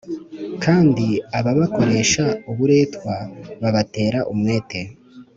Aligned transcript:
Kandi 0.63 1.05
ababakoresha 1.37 2.23
uburetwa 2.51 3.13
babatera 3.61 4.19
umwete 4.31 4.79